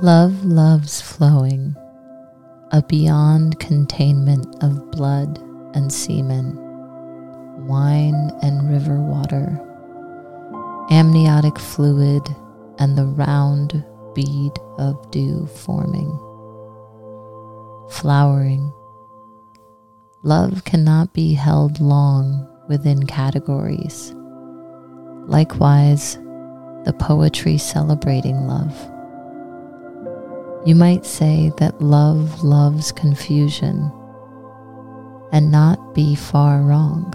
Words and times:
Love 0.00 0.44
loves 0.44 1.00
flowing, 1.00 1.74
a 2.70 2.82
beyond 2.82 3.58
containment 3.58 4.46
of 4.62 4.90
blood 4.90 5.38
and 5.72 5.90
semen, 5.90 6.54
wine 7.66 8.30
and 8.42 8.70
river 8.70 9.00
water, 9.00 9.58
amniotic 10.90 11.58
fluid, 11.58 12.22
and 12.78 12.98
the 12.98 13.06
round 13.06 13.82
bead 14.14 14.52
of 14.76 15.10
dew 15.10 15.46
forming, 15.46 16.10
flowering. 17.88 18.70
Love 20.22 20.62
cannot 20.64 21.14
be 21.14 21.32
held 21.32 21.80
long 21.80 22.46
within 22.68 23.06
categories. 23.06 24.14
Likewise, 25.26 26.16
the 26.84 26.94
poetry 26.98 27.56
celebrating 27.56 28.46
love. 28.46 28.92
You 30.66 30.74
might 30.74 31.06
say 31.06 31.52
that 31.58 31.80
love 31.80 32.42
loves 32.42 32.90
confusion 32.90 33.88
and 35.30 35.52
not 35.52 35.94
be 35.94 36.16
far 36.16 36.60
wrong. 36.60 37.14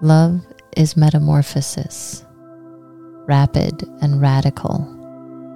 Love 0.00 0.40
is 0.74 0.96
metamorphosis, 0.96 2.24
rapid 3.26 3.82
and 4.00 4.22
radical, 4.22 4.88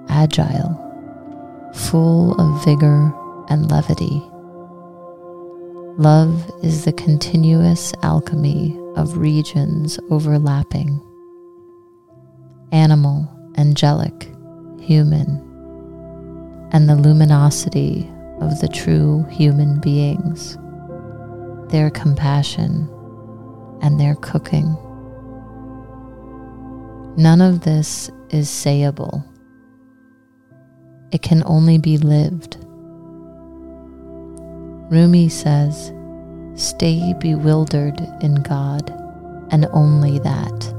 agile, 0.09 0.77
full 1.73 2.39
of 2.39 2.63
vigor 2.63 3.11
and 3.49 3.71
levity. 3.71 4.21
Love 5.97 6.51
is 6.61 6.85
the 6.85 6.93
continuous 6.93 7.93
alchemy 8.03 8.79
of 8.95 9.17
regions 9.17 9.97
overlapping 10.11 11.01
animal, 12.71 13.27
angelic, 13.57 14.31
human, 14.79 15.48
and 16.71 16.87
the 16.87 16.95
luminosity 16.95 18.09
of 18.41 18.59
the 18.59 18.67
true 18.67 19.25
human 19.29 19.79
beings, 19.79 20.57
their 21.71 21.89
compassion, 21.89 22.87
and 23.81 23.99
their 23.99 24.15
cooking. 24.15 24.77
None 27.17 27.41
of 27.41 27.61
this 27.61 28.09
is 28.29 28.47
sayable. 28.47 29.25
It 31.11 31.21
can 31.21 31.43
only 31.45 31.77
be 31.77 31.97
lived. 31.97 32.57
Rumi 34.91 35.29
says, 35.29 35.93
Stay 36.55 37.13
bewildered 37.19 38.01
in 38.21 38.35
God 38.35 38.89
and 39.51 39.65
only 39.71 40.19
that. 40.19 40.73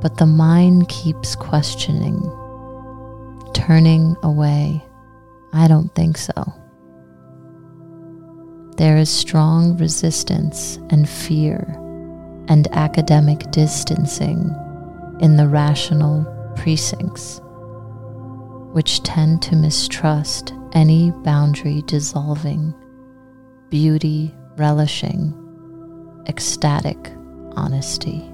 But 0.00 0.16
the 0.18 0.26
mind 0.26 0.88
keeps 0.88 1.34
questioning, 1.34 2.20
turning 3.66 4.14
away. 4.22 4.84
I 5.54 5.68
don't 5.68 5.94
think 5.94 6.18
so. 6.18 6.32
There 8.76 8.98
is 8.98 9.08
strong 9.08 9.78
resistance 9.78 10.78
and 10.90 11.08
fear 11.08 11.60
and 12.48 12.68
academic 12.72 13.50
distancing 13.52 14.54
in 15.20 15.36
the 15.36 15.48
rational 15.48 16.26
precincts, 16.56 17.40
which 18.72 19.02
tend 19.02 19.40
to 19.42 19.56
mistrust 19.56 20.52
any 20.72 21.12
boundary 21.22 21.82
dissolving, 21.86 22.74
beauty 23.70 24.34
relishing, 24.56 25.32
ecstatic 26.28 27.12
honesty. 27.56 28.33